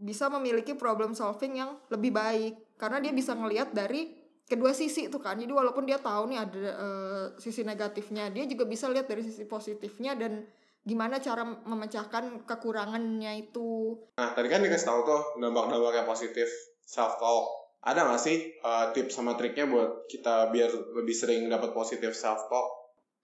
bisa 0.00 0.26
memiliki 0.32 0.74
problem 0.74 1.12
solving 1.12 1.60
yang 1.60 1.78
lebih 1.92 2.10
baik 2.10 2.74
karena 2.80 2.98
dia 2.98 3.12
bisa 3.14 3.36
ngelihat 3.36 3.70
dari 3.70 4.13
kedua 4.44 4.76
sisi 4.76 5.08
tuh 5.08 5.20
kan. 5.20 5.36
Jadi 5.40 5.52
walaupun 5.52 5.88
dia 5.88 5.98
tahu 6.00 6.30
nih 6.30 6.38
ada 6.40 6.60
eh, 6.60 7.24
sisi 7.40 7.64
negatifnya, 7.64 8.28
dia 8.30 8.44
juga 8.44 8.68
bisa 8.68 8.88
lihat 8.92 9.08
dari 9.08 9.24
sisi 9.24 9.44
positifnya 9.48 10.14
dan 10.16 10.44
gimana 10.84 11.16
cara 11.16 11.44
memecahkan 11.44 12.44
kekurangannya 12.44 13.48
itu. 13.48 13.96
Nah 14.20 14.36
tadi 14.36 14.52
kan 14.52 14.60
dikasih 14.60 14.88
tahu 14.88 15.00
tuh 15.08 15.22
dampak-dampak 15.40 16.04
yang 16.04 16.08
positif 16.08 16.48
self 16.84 17.16
talk. 17.16 17.46
Ada 17.84 18.04
nggak 18.04 18.20
sih 18.20 18.36
eh, 18.60 18.86
tips 18.92 19.16
sama 19.16 19.36
triknya 19.36 19.64
buat 19.68 20.08
kita 20.08 20.52
biar 20.52 20.70
lebih 21.00 21.16
sering 21.16 21.48
dapat 21.48 21.72
positif 21.72 22.12
self 22.12 22.48
talk? 22.52 22.68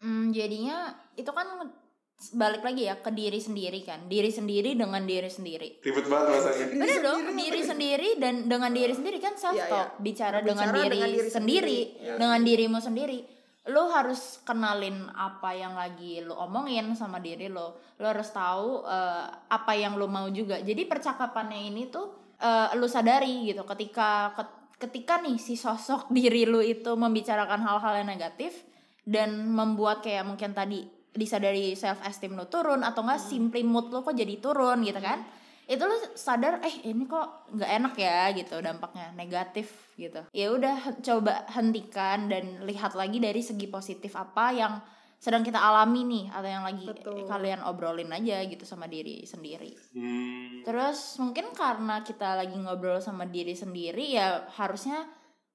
Hmm, 0.00 0.32
jadinya 0.32 0.96
itu 1.12 1.28
kan 1.28 1.68
balik 2.20 2.60
lagi 2.60 2.84
ya 2.84 3.00
ke 3.00 3.08
diri 3.16 3.40
sendiri 3.40 3.80
kan 3.80 4.04
diri 4.04 4.28
sendiri 4.28 4.76
dengan 4.76 5.00
diri 5.08 5.32
sendiri 5.32 5.80
Ribet 5.80 6.04
banget 6.04 6.28
rasanya. 6.36 6.64
Bener 6.76 6.98
dong, 7.00 7.20
diri 7.32 7.62
sendiri 7.64 8.08
dan 8.20 8.44
dengan 8.44 8.68
diri 8.76 8.92
sendiri 8.92 9.16
kan 9.16 9.40
self 9.40 9.56
Iya, 9.56 9.66
talk, 9.72 9.88
bicara 10.04 10.44
Berbicara 10.44 10.44
dengan 10.44 10.68
diri, 10.76 10.88
dengan 10.92 11.08
diri 11.08 11.30
sendiri, 11.32 11.32
sendiri. 11.32 11.80
Iya. 12.04 12.14
dengan 12.20 12.40
dirimu 12.44 12.78
sendiri. 12.78 13.18
Lo 13.72 13.88
harus 13.88 14.20
kenalin 14.44 15.08
apa 15.16 15.56
yang 15.56 15.72
lagi 15.72 16.20
lo 16.20 16.36
omongin 16.44 16.92
sama 16.92 17.24
diri 17.24 17.48
lo. 17.48 17.80
Lo 17.96 18.04
harus 18.04 18.28
tahu 18.28 18.84
eh, 18.84 19.24
apa 19.48 19.72
yang 19.72 19.96
lo 19.96 20.04
mau 20.04 20.28
juga. 20.28 20.60
Jadi 20.60 20.84
percakapannya 20.84 21.72
ini 21.72 21.88
tuh 21.88 22.36
eh, 22.36 22.68
lo 22.76 22.84
sadari 22.84 23.48
gitu. 23.48 23.64
Ketika 23.64 24.36
ket- 24.36 24.60
ketika 24.76 25.24
nih 25.24 25.40
si 25.40 25.56
sosok 25.56 26.12
diri 26.12 26.44
lo 26.44 26.60
itu 26.60 26.92
membicarakan 26.92 27.64
hal-hal 27.64 28.04
yang 28.04 28.12
negatif 28.12 28.60
dan 29.08 29.48
membuat 29.48 30.04
kayak 30.04 30.28
mungkin 30.28 30.52
tadi 30.52 30.99
disadari 31.14 31.74
self 31.74 31.98
esteem 32.06 32.38
lo 32.38 32.46
turun 32.46 32.86
atau 32.86 33.02
enggak 33.02 33.22
simply 33.22 33.66
mood 33.66 33.90
lo 33.90 34.06
kok 34.06 34.14
jadi 34.14 34.38
turun 34.38 34.82
gitu 34.86 35.02
kan 35.02 35.26
itu 35.70 35.82
lo 35.86 35.94
sadar 36.18 36.58
eh 36.66 36.90
ini 36.90 37.06
kok 37.06 37.54
nggak 37.54 37.70
enak 37.70 37.94
ya 37.94 38.34
gitu 38.34 38.58
dampaknya 38.58 39.14
negatif 39.14 39.94
gitu 39.94 40.26
ya 40.34 40.50
udah 40.50 40.98
coba 40.98 41.46
hentikan 41.54 42.26
dan 42.26 42.66
lihat 42.66 42.98
lagi 42.98 43.22
dari 43.22 43.38
segi 43.38 43.70
positif 43.70 44.18
apa 44.18 44.50
yang 44.50 44.82
sedang 45.20 45.44
kita 45.44 45.60
alami 45.60 46.02
nih 46.08 46.24
atau 46.32 46.48
yang 46.48 46.64
lagi 46.64 46.88
Betul. 46.88 47.28
kalian 47.28 47.60
obrolin 47.62 48.08
aja 48.08 48.40
gitu 48.48 48.64
sama 48.64 48.88
diri 48.88 49.22
sendiri 49.28 49.76
Hmm. 49.90 50.62
Terus 50.62 51.18
mungkin 51.18 51.50
karena 51.50 52.06
kita 52.06 52.38
lagi 52.38 52.54
ngobrol 52.54 53.02
sama 53.02 53.26
diri 53.26 53.58
sendiri 53.58 54.14
ya 54.14 54.46
harusnya 54.54 55.08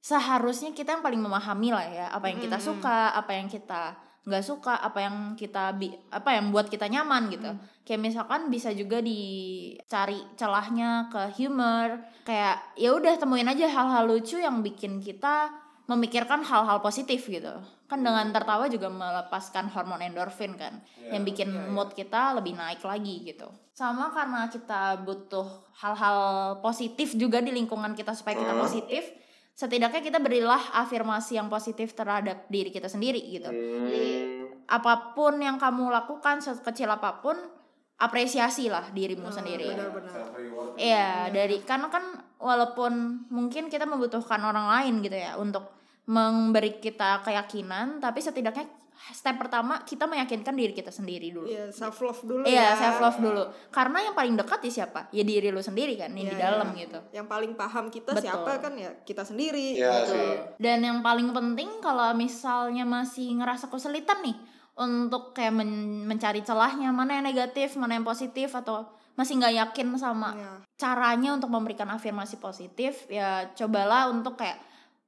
seharusnya 0.03 0.75
kita 0.75 0.99
yang 0.99 1.03
paling 1.05 1.21
memahami 1.23 1.69
lah 1.71 1.87
ya 1.87 2.07
apa 2.11 2.29
yang 2.29 2.39
kita 2.43 2.59
suka, 2.61 3.15
apa 3.15 3.31
yang 3.33 3.47
kita 3.49 3.95
nggak 4.25 4.41
suka, 4.41 4.81
apa 4.81 5.05
yang 5.05 5.37
kita 5.37 5.77
bi 5.77 5.93
apa 6.09 6.33
yang 6.33 6.49
buat 6.49 6.65
kita 6.65 6.89
nyaman 6.89 7.29
gitu. 7.29 7.49
Kayak 7.85 8.01
misalkan 8.01 8.49
bisa 8.49 8.73
juga 8.73 8.97
dicari 8.99 10.17
celahnya 10.33 11.13
ke 11.13 11.29
humor, 11.37 12.01
kayak 12.25 12.73
ya 12.73 12.89
udah 12.97 13.13
temuin 13.21 13.45
aja 13.45 13.69
hal-hal 13.69 14.09
lucu 14.09 14.41
yang 14.41 14.65
bikin 14.65 14.97
kita 14.97 15.53
memikirkan 15.85 16.41
hal-hal 16.41 16.81
positif 16.81 17.29
gitu. 17.29 17.53
Kan 17.85 18.01
dengan 18.01 18.33
tertawa 18.33 18.65
juga 18.65 18.89
melepaskan 18.89 19.69
hormon 19.69 20.01
endorfin 20.01 20.57
kan, 20.57 20.81
yang 21.13 21.21
bikin 21.21 21.53
mood 21.69 21.93
kita 21.93 22.33
lebih 22.33 22.57
naik 22.57 22.81
lagi 22.81 23.21
gitu. 23.21 23.45
Sama 23.77 24.09
karena 24.09 24.49
kita 24.49 25.05
butuh 25.05 25.45
hal-hal 25.77 26.17
positif 26.65 27.13
juga 27.13 27.45
di 27.45 27.53
lingkungan 27.53 27.93
kita 27.93 28.17
supaya 28.17 28.41
kita 28.41 28.57
Hmm. 28.57 28.63
positif, 28.65 29.05
setidaknya 29.55 30.03
kita 30.03 30.19
berilah 30.19 30.59
afirmasi 30.83 31.39
yang 31.39 31.47
positif 31.47 31.95
terhadap 31.95 32.45
diri 32.51 32.69
kita 32.69 32.91
sendiri 32.91 33.23
gitu. 33.23 33.47
Hmm. 33.47 34.67
Apa 34.67 35.15
pun 35.15 35.39
yang 35.39 35.55
kamu 35.55 35.87
lakukan 35.87 36.43
sekecil 36.43 36.91
apa 36.91 37.23
pun, 37.23 37.39
apresiasi 37.95 38.67
lah 38.67 38.91
dirimu 38.91 39.31
sendiri. 39.31 39.71
Benar-benar. 39.71 40.35
Iya, 40.75 41.31
dari 41.31 41.63
karena 41.63 41.87
kan 41.87 42.03
walaupun 42.35 43.25
mungkin 43.31 43.71
kita 43.71 43.87
membutuhkan 43.87 44.43
orang 44.43 44.67
lain 44.67 44.99
gitu 44.99 45.15
ya 45.15 45.39
untuk 45.39 45.71
memberi 46.05 46.83
kita 46.83 47.23
keyakinan, 47.23 48.03
tapi 48.03 48.19
setidaknya 48.19 48.67
step 49.11 49.35
pertama 49.37 49.83
kita 49.83 50.05
meyakinkan 50.05 50.55
diri 50.55 50.71
kita 50.71 50.89
sendiri 50.89 51.29
dulu. 51.29 51.47
Iya, 51.47 51.69
self 51.69 51.99
love 51.99 52.21
dulu 52.23 52.43
Iya, 52.43 52.73
ya. 52.73 52.79
self 52.79 52.97
love 52.99 53.19
dulu. 53.19 53.43
Karena 53.69 53.99
yang 54.01 54.15
paling 54.15 54.35
dekat 54.35 54.59
ya 54.65 54.71
siapa? 54.83 55.11
Ya 55.11 55.21
diri 55.21 55.51
lu 55.51 55.59
sendiri 55.59 55.99
kan, 55.99 56.09
yang 56.15 56.27
Iya, 56.27 56.33
di 56.33 56.37
dalam 56.39 56.67
iya. 56.73 56.81
gitu. 56.87 56.99
Yang 57.11 57.27
paling 57.27 57.51
paham 57.53 57.85
kita 57.89 58.11
Betul. 58.15 58.23
siapa 58.25 58.51
kan 58.59 58.73
ya 58.75 58.91
kita 59.03 59.23
sendiri. 59.23 59.77
Iya 59.77 59.91
gitu. 60.03 60.13
sih. 60.15 60.31
Dan 60.57 60.79
yang 60.81 60.99
paling 60.99 61.29
penting 61.31 61.69
kalau 61.79 62.11
misalnya 62.13 62.83
masih 62.83 63.35
ngerasa 63.37 63.67
kesulitan 63.67 64.23
nih 64.23 64.37
untuk 64.75 65.31
kayak 65.31 65.55
men- 65.55 66.03
mencari 66.03 66.43
celahnya 66.43 66.91
mana 66.91 67.19
yang 67.19 67.25
negatif, 67.25 67.79
mana 67.79 67.95
yang 67.95 68.03
positif 68.03 68.51
atau 68.51 68.87
masih 69.15 69.39
nggak 69.39 69.55
yakin 69.55 69.87
sama 69.95 70.35
Iya. 70.35 70.51
caranya 70.75 71.31
untuk 71.31 71.47
memberikan 71.47 71.87
afirmasi 71.87 72.35
positif, 72.35 73.07
ya 73.07 73.47
cobalah 73.55 74.11
untuk 74.11 74.35
kayak 74.35 74.59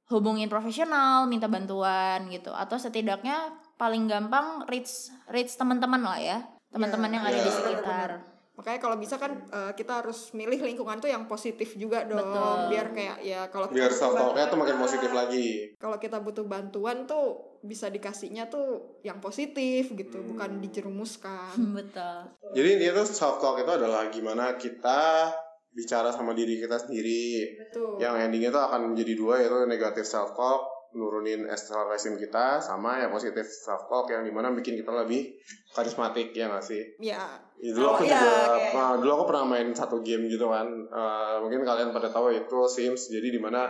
hubungin 0.08 0.48
profesional, 0.48 1.28
minta 1.28 1.44
bantuan 1.44 2.24
gitu 2.32 2.48
atau 2.48 2.80
setidaknya 2.80 3.52
paling 3.78 4.10
gampang 4.10 4.66
reach 4.66 5.08
reach 5.30 5.54
teman-teman 5.54 6.02
lah 6.02 6.18
ya. 6.18 6.38
Teman-teman 6.68 7.08
yang 7.08 7.24
ada 7.24 7.38
iya, 7.38 7.46
di 7.46 7.52
sekitar. 7.54 8.10
Makanya 8.58 8.82
kalau 8.82 8.98
bisa 8.98 9.14
kan 9.22 9.38
eh, 9.54 9.72
kita 9.78 10.02
harus 10.02 10.34
milih 10.34 10.58
lingkungan 10.58 10.98
tuh 10.98 11.06
yang 11.06 11.30
positif 11.30 11.78
juga 11.78 12.02
dong. 12.04 12.18
Betul. 12.18 12.58
Biar 12.74 12.86
kayak 12.90 13.16
ya 13.22 13.40
kalau 13.54 13.70
Biar 13.70 13.94
self 13.94 14.18
talknya 14.18 14.50
tuh 14.50 14.58
makin 14.58 14.76
positif 14.82 15.10
lagi. 15.14 15.78
Kalau 15.78 15.96
kita 16.02 16.18
butuh 16.18 16.42
bantuan 16.42 17.06
tuh 17.06 17.56
bisa 17.62 17.86
dikasihnya 17.86 18.50
tuh 18.50 18.98
yang 19.06 19.22
positif 19.22 19.94
gitu, 19.94 20.18
Hmm. 20.18 20.34
bukan 20.34 20.50
dijerumuskan. 20.58 21.54
Betul. 21.78 22.34
Jadi 22.58 22.70
dia 22.82 22.90
tuh 22.98 23.06
self 23.06 23.38
talk 23.38 23.62
itu 23.62 23.70
adalah 23.70 24.10
gimana 24.10 24.58
kita 24.58 25.30
bicara 25.70 26.10
sama 26.10 26.34
diri 26.34 26.58
kita 26.58 26.82
sendiri. 26.82 27.54
Tuh. 27.70 28.02
Yang 28.02 28.26
endingnya 28.26 28.50
tuh 28.50 28.62
akan 28.66 28.92
menjadi 28.92 29.12
dua 29.14 29.38
yaitu 29.38 29.70
negatif 29.70 30.02
self 30.02 30.34
talk, 30.34 30.66
nurunin 30.92 31.44
esteem 31.46 32.16
kita, 32.16 32.58
sama 32.58 32.98
yang 32.98 33.10
positif 33.10 33.44
self 33.44 33.84
talk 33.86 34.08
yang 34.08 34.24
di 34.24 34.32
mana 34.32 34.48
bikin 34.50 34.76
kita 34.76 34.88
lebih 34.94 35.36
karismatik 35.70 36.32
ya 36.32 36.48
nggak 36.48 36.64
sih? 36.64 36.80
Ya. 36.98 37.40
Ya, 37.58 37.70
dulu 37.74 37.86
aku 37.90 38.02
Oh, 38.02 38.06
iya, 38.06 38.14
juga, 38.14 38.32
kayak- 38.54 38.72
nah, 38.72 38.92
dulu 38.96 39.10
aku 39.12 39.24
pernah 39.26 39.44
main 39.44 39.68
satu 39.74 39.96
game 40.00 40.30
gitu 40.30 40.46
kan. 40.46 40.66
Eh, 40.70 41.34
mungkin 41.42 41.60
kalian 41.62 41.90
pada 41.90 42.08
tahu 42.08 42.30
itu 42.30 42.58
Sims. 42.70 43.10
Jadi 43.10 43.34
di 43.34 43.40
mana 43.42 43.66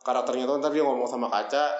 karakternya 0.00 0.46
tuh 0.46 0.62
ntar 0.62 0.70
dia 0.70 0.86
ngomong 0.86 1.04
sama 1.04 1.26
kaca, 1.26 1.74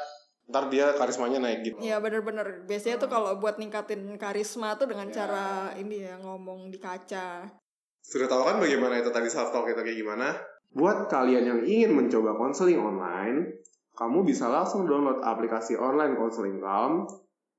ntar 0.50 0.66
dia 0.68 0.90
karismanya 0.92 1.38
naik 1.38 1.62
gitu. 1.62 1.78
Ya 1.78 2.02
bener-bener 2.02 2.66
Biasanya 2.66 2.98
tuh 2.98 3.06
kalau 3.06 3.38
buat 3.38 3.56
ningkatin 3.56 4.18
karisma 4.18 4.74
tuh 4.74 4.90
dengan 4.90 5.06
Ya. 5.08 5.22
cara 5.22 5.46
ini 5.74 6.02
ya 6.02 6.18
ngomong 6.18 6.68
di 6.68 6.82
kaca. 6.82 7.46
Sudah 8.02 8.26
tahu 8.26 8.42
kan 8.42 8.58
bagaimana 8.58 8.98
itu 8.98 9.14
tadi 9.14 9.30
self 9.30 9.54
talk 9.54 9.70
itu 9.70 9.78
kayak 9.78 9.94
gimana? 9.94 10.34
Buat 10.74 11.06
kalian 11.06 11.44
yang 11.46 11.60
ingin 11.62 11.94
mencoba 11.94 12.34
konseling 12.34 12.80
online, 12.80 13.54
kamu 13.92 14.24
bisa 14.24 14.48
langsung 14.48 14.88
download 14.88 15.20
aplikasi 15.20 15.76
online 15.76 16.16
konseling 16.16 16.58
Calm 16.60 17.04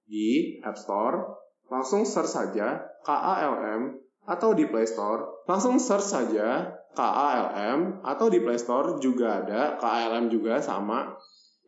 di 0.09 0.59
App 0.65 0.77
Store. 0.77 1.39
Langsung 1.69 2.05
search 2.05 2.29
saja 2.29 2.81
KALM 3.05 3.97
atau 4.25 4.53
di 4.57 4.65
Play 4.69 4.85
Store. 4.89 5.45
Langsung 5.45 5.77
search 5.77 6.05
saja 6.05 6.73
KALM 6.93 8.01
atau 8.05 8.27
di 8.29 8.41
Play 8.41 8.57
Store 8.57 8.97
juga 8.97 9.41
ada 9.41 9.77
KALM 9.77 10.29
juga 10.29 10.61
sama. 10.61 11.13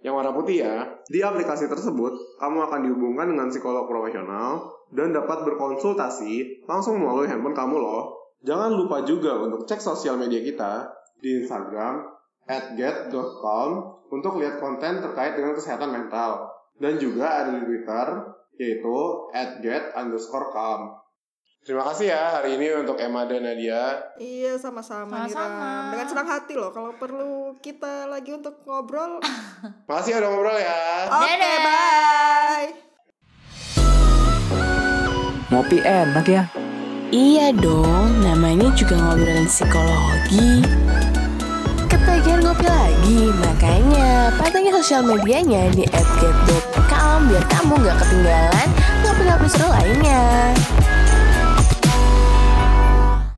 yang 0.05 0.13
warna 0.13 0.37
putih 0.37 0.61
ya. 0.61 0.85
Di 1.09 1.25
aplikasi 1.25 1.65
tersebut, 1.65 2.13
kamu 2.37 2.69
akan 2.69 2.79
dihubungkan 2.85 3.25
dengan 3.25 3.49
psikolog 3.49 3.89
profesional 3.89 4.69
dan 4.93 5.09
dapat 5.09 5.41
berkonsultasi 5.49 6.61
langsung 6.69 7.01
melalui 7.01 7.25
handphone 7.25 7.57
kamu 7.57 7.81
loh. 7.81 8.13
Jangan 8.45 8.77
lupa 8.77 9.01
juga 9.01 9.41
untuk 9.41 9.65
cek 9.65 9.81
sosial 9.81 10.21
media 10.21 10.45
kita 10.45 10.93
di 11.17 11.41
Instagram 11.41 12.05
@get.com 12.77 13.94
untuk 14.11 14.37
lihat 14.41 14.61
konten 14.61 15.01
terkait 15.01 15.37
dengan 15.37 15.53
kesehatan 15.55 15.89
mental. 15.91 16.51
Dan 16.75 16.99
juga 16.99 17.45
ada 17.45 17.55
di 17.55 17.63
Twitter 17.63 18.07
yaitu 18.55 18.97
@get_com. 19.63 20.79
Terima 21.65 21.81
kasih 21.81 22.13
ya 22.13 22.37
hari 22.37 22.61
ini 22.61 22.77
untuk 22.77 22.93
Emma 23.01 23.25
dan 23.25 23.41
Nadia. 23.41 23.97
Iya 24.21 24.53
sama-sama. 24.61 25.25
Dengan 25.25 26.05
senang 26.05 26.29
hati 26.29 26.53
loh 26.53 26.69
kalau 26.69 26.93
perlu 26.93 27.57
kita 27.57 28.05
lagi 28.05 28.37
untuk 28.37 28.61
ngobrol. 28.69 29.17
Makasih 29.89 30.13
ya 30.13 30.17
udah 30.21 30.29
ngobrol 30.29 30.57
ya. 30.61 30.77
Oke, 31.09 31.31
Dadah. 31.41 31.57
bye. 31.65 32.69
Ngopi 35.49 35.77
enak 35.81 36.25
ya. 36.29 36.43
Iya 37.09 37.49
dong, 37.57 38.21
namanya 38.21 38.69
juga 38.77 39.01
ngobrolin 39.01 39.49
psikologi. 39.49 40.84
Lagi, 42.63 43.21
makanya 43.35 44.31
pantengin 44.39 44.71
sosial 44.79 45.03
medianya 45.03 45.67
di 45.75 45.83
@get.com 45.91 47.27
biar 47.27 47.43
kamu 47.51 47.73
nggak 47.83 47.97
ketinggalan 47.99 48.67
ngopi-ngopi 49.03 49.47
seru 49.51 49.67
lainnya. 49.67 50.55